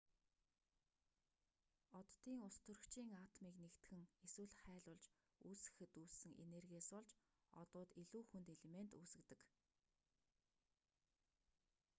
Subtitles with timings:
[1.99, 5.05] оддын устөрөгчийн атомыг нэгтгэн эсвэл хайлуулж
[5.47, 7.11] үүсгэхэд үүссэн энергиээс болж
[7.61, 9.39] одууд илүү хүнд элемент үүсгэдэг